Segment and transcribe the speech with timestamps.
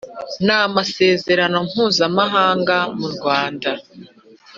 [0.45, 3.71] n amasezerano mpuzamahanga u Rwanda